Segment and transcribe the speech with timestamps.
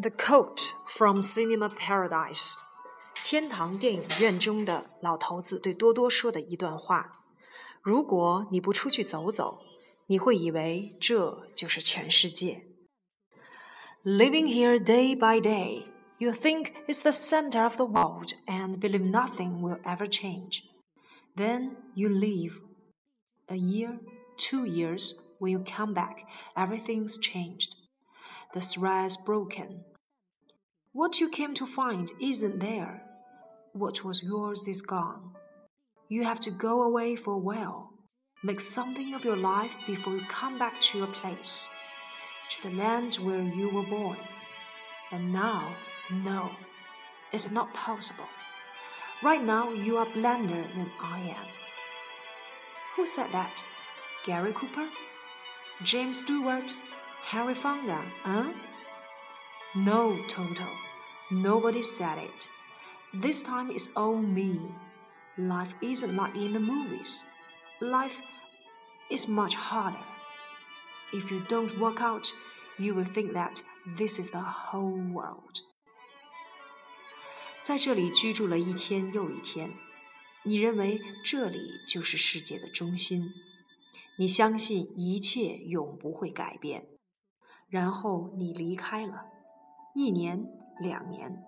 [0.00, 2.54] The quote from Cinema Paradise，
[3.24, 7.24] 天堂电影院中的老头子对多多说的一段话：
[7.82, 9.60] 如果你不出去走走，
[10.06, 12.66] 你会以为这就是全世界。
[14.04, 15.86] Living here day by day,
[16.18, 20.62] you think it's the center of the world and believe nothing will ever change.
[21.36, 22.54] Then you leave.
[23.48, 23.98] A year,
[24.38, 26.24] two years, when you come back,
[26.54, 27.74] everything's changed
[28.55, 29.83] the thread's broken.
[30.93, 33.03] What you came to find isn't there.
[33.73, 35.31] What was yours is gone.
[36.07, 37.91] You have to go away for a while.
[38.43, 41.69] Make something of your life before you come back to your place,
[42.51, 44.19] to the land where you were born.
[45.11, 45.75] And now,
[46.09, 46.51] no,
[47.33, 48.29] it's not possible.
[49.21, 51.47] Right now, you are blander than I am.
[52.95, 53.65] Who said that?
[54.25, 54.87] Gary Cooper?
[55.83, 56.73] James Stewart?
[57.27, 58.53] Henry Fonda, huh?
[59.73, 60.67] No, Toto.
[61.31, 62.47] Nobody said it.
[63.15, 64.59] This time it's all me.
[65.35, 67.23] Life isn't like in the movies.
[67.81, 68.15] Life
[69.09, 70.05] is much harder.
[71.13, 72.31] If you don't work out,
[72.77, 73.63] you will think that
[73.97, 75.63] this is the whole world.
[77.63, 79.71] 在这里居住了一天又一天，
[80.43, 83.33] 你认为这里就是世界的中心，
[84.19, 86.87] 你相信一切永不会改变。
[87.67, 89.25] 然后你离开了，
[89.93, 90.47] 一年、
[90.79, 91.43] 两年，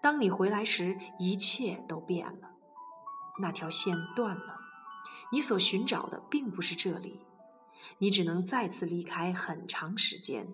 [0.00, 2.56] 当你回来时，一切都变了。
[3.40, 4.60] 那条线断了，
[5.32, 7.20] 你所寻找的并不是这里，
[7.98, 10.46] 你只能再次离开很长时间，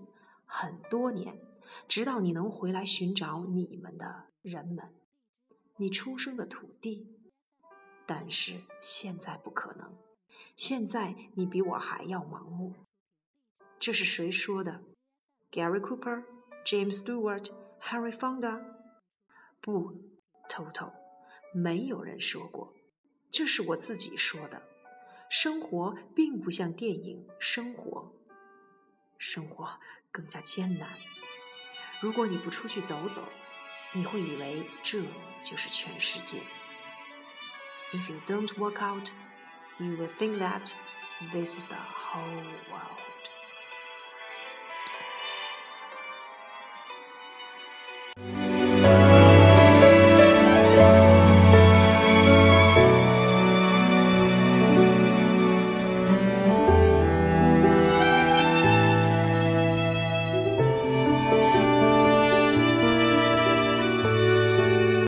[0.46, 1.40] 很多年，
[1.88, 4.94] 直到你能回来寻找你们的人们，
[5.76, 7.14] 你出生的土地。
[8.06, 9.92] 但是现在不可能，
[10.56, 12.74] 现在你比我还要盲目。
[13.78, 14.82] 这是谁说的
[15.51, 18.63] ？Gary Cooper、James Stewart、Henry Fonda，
[19.61, 19.93] 不，
[20.49, 20.91] Toto，
[21.53, 22.73] 没有人说过，
[23.31, 24.61] 这是我自己说的。
[25.29, 28.13] 生活并不像电影，生活，
[29.17, 29.79] 生活
[30.11, 30.89] 更加艰难。
[32.01, 33.23] 如果你不出去走走，
[33.93, 35.01] 你会以为这
[35.41, 36.37] 就是全世界。
[37.93, 39.11] If you don't work out,
[39.79, 40.73] you will think that
[41.31, 43.16] this is the whole world.